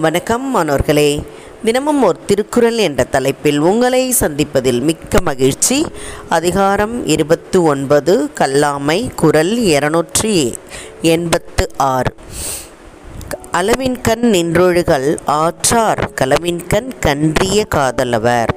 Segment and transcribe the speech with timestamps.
[0.00, 1.22] வணக்கம் மாணவர்களே.
[1.64, 5.86] தினமும் ஒரு திருக்குறள் என்ற தலைப்பில் உங்களை சந்திப்பதில் மிக்க மகிழ்ச்சி.
[6.28, 10.54] அதிகாரம் இருபத்து ஒன்பது கல்லாமை குரல் இருநூற்றி
[11.02, 12.14] எண்பத்து ஆறு.
[13.52, 16.10] அளவின்கண் நின்றொழுகள் ஆற்றார்.
[16.20, 18.54] களவின்கண் கன்றிய காதலவர்.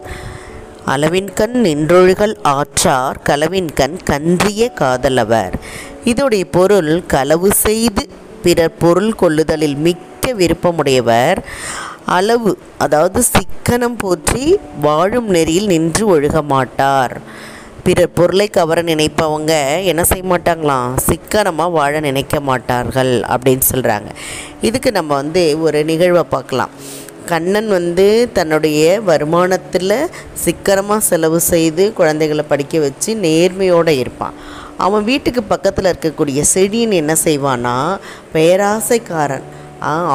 [0.88, 3.22] அளவின்கண் நின்றொழுகள் ஆற்றார்.
[3.30, 5.54] களவின்கண் கன்றிய காதலவர்.
[6.06, 8.08] இதோடைய பொருள் களவு செய்து
[8.44, 10.08] பிறர் பொருள் கொள்ளுதலில் மிக்க
[10.40, 11.40] விருப்பமுடையவர்
[12.18, 12.52] அளவு
[12.86, 14.46] அதாவது சிக்கனம் போற்றி
[14.82, 17.16] வாழும் நெறியில் நின்று ஒழுக மாட்டார்.
[17.84, 19.54] பிறர் பொருளை கவர நினைப்பவங்க
[19.92, 20.90] என்ன செய்ய மாட்டாங்களாம்?
[21.08, 24.10] சிக்கனமாக வாழ நினைக்க மாட்டார்கள் அப்படின்னு சொல்கிறாங்க
[24.68, 26.74] இதுக்கு நம்ம வந்து ஒரு நிகழ்வை பார்க்கலாம்.
[27.32, 28.06] கண்ணன் வந்து
[28.38, 29.98] தன்னுடைய வருமானத்தில்
[30.44, 34.38] சிக்கனமாக செலவு செய்து குழந்தைகளை படிக்க வச்சு நேர்மையோடு இருப்பான்.
[34.86, 37.76] அவன் வீட்டுக்கு பக்கத்தில் இருக்கக்கூடிய செடியின் என்ன செய்வான்னா
[38.36, 39.48] பேராசைக்காரன்.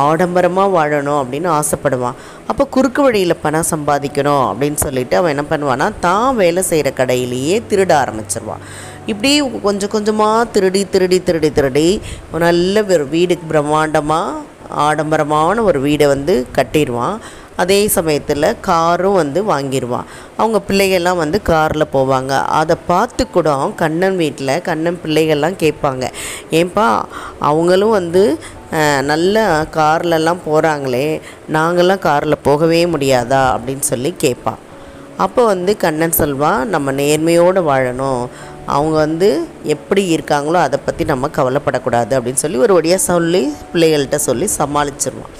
[0.06, 2.18] ஆடம்பரமாக வாழணும் அப்படின்னு ஆசைப்படுவான்.
[2.50, 7.92] அப்போ குறுக்கு வழியில் பணம் சம்பாதிக்கணும் அப்படின்னு சொல்லிட்டு அவன் என்ன பண்ணுவான்னா தான் வேலை செய்கிற கடையிலேயே திருட
[8.02, 8.64] ஆரம்பிச்சிருவான்.
[9.12, 9.30] இப்படி
[9.68, 11.88] கொஞ்சம் கொஞ்சமாக திருடி திருடி திருடி திருடி
[12.44, 14.42] நல்ல ஒரு வீடுக்கு பிரம்மாண்டமாக
[14.88, 17.16] ஆடம்பரமான ஒரு வீடை வந்து கட்டிடுவான்.
[17.62, 20.08] அதே சமயத்தில் காரும் வந்து வாங்கிடுவான்
[20.40, 22.32] அவங்க பிள்ளைகள்லாம் வந்து காரில் போவாங்க.
[22.60, 23.50] அதை பார்த்து கூட
[23.82, 26.04] கண்ணன் வீட்டில் கண்ணன் பிள்ளைகள்லாம் கேட்பாங்க.
[26.60, 26.86] ஏன்பா
[27.50, 28.24] அவங்களும் வந்து
[29.10, 29.42] நல்ல
[29.76, 31.06] கார்லலாம் போகிறாங்களே
[31.56, 33.42] நாங்களாம் காரில் போகவே முடியாதா?
[33.56, 34.60] அப்படின்னு சொல்லி கேட்பான்
[35.24, 38.22] அப்போ வந்து கண்ணன் சொல்வான் நம்ம நேர்மையோடு வாழணும்.
[38.74, 39.28] அவங்க வந்து
[39.74, 45.34] எப்படி இருக்காங்களோ அதை பற்றி நம்ம கவலைப்படக்கூடாது அப்படின்னு சொல்லி ஒரு வழியாக சொல்லி பிள்ளைகள்கிட்ட சொல்லி சமாளிச்சிருவான்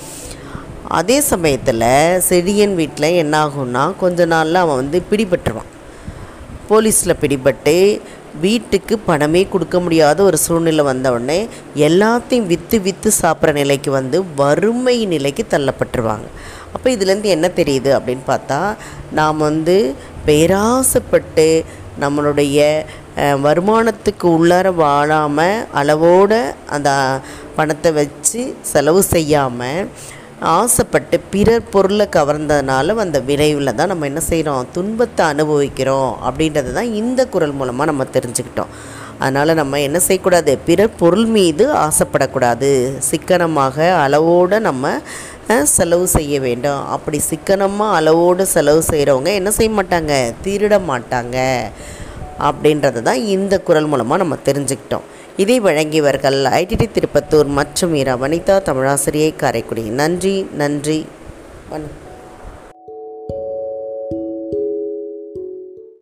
[0.99, 1.83] அதே சமயத்தில்
[2.29, 5.71] செடியன் வீட்டில் என்னாகும்னா கொஞ்ச நாளில் அவன் வந்து பிடிபட்டுருவான்.
[6.69, 8.01] போலீஸில் பிடிபட்டு
[8.41, 11.39] வீட்டுக்கு பணமே கொடுக்க முடியாத ஒரு சூழ்நிலை வந்தவுடனே
[11.89, 16.27] எல்லாத்தையும் விற்று விற்று சாப்பிட்ற நிலைக்கு வந்து வறுமை நிலைக்கு தள்ளப்பட்டுருவாங்க.
[16.75, 18.61] அப்போ இதுலேருந்து என்ன தெரியுது அப்படின்னு பார்த்தா
[19.19, 19.77] நாம் வந்து
[20.27, 21.49] பேராசைப்பட்டு
[22.01, 22.61] நம்மளுடைய
[23.47, 26.41] வருமானத்துக்கு உள்ளார வாழாமல் அளவோடு
[26.77, 26.91] அந்த
[27.57, 29.89] பணத்தை வச்சு செலவு செய்யாமல்
[30.43, 37.21] ஆசைப்பட்டு பிறர் பொருளை கவர்ந்ததுனால வந்த விளைவில் தான் நம்ம என்ன செய்கிறோம் துன்பத்தை அனுபவிக்கிறோம் அப்படின்றது தான் இந்த
[37.35, 38.73] குரல் மூலமாக நம்ம தெரிஞ்சுக்கிட்டோம்.
[39.19, 40.53] அதனால் நம்ம என்ன செய்யக்கூடாது?
[40.67, 42.71] பிறர் பொருள் மீது ஆசைப்படக்கூடாது.
[43.11, 44.93] சிக்கனமாக அளவோடு நம்ம
[45.77, 46.83] செலவு செய்ய வேண்டும்.
[46.95, 50.15] அப்படி சிக்கனமாக அளவோடு செலவு செய்கிறவங்க என்ன செய்ய மாட்டாங்க?
[50.45, 51.39] திருட மாட்டாங்க.
[52.49, 55.07] அப்படின்றத தான் இந்த குரல் மூலமாக நம்ம தெரிஞ்சுக்கிட்டோம்.
[55.43, 59.85] இதை வழங்கியவர்கள் ஐடிடி திருப்பத்தூர் மற்றும் இரா வனிதா தமிழாசிரியை காரைக்குடி.
[60.01, 61.01] நன்றி நன்றி.
[61.73, 62.04] வணக்கம்.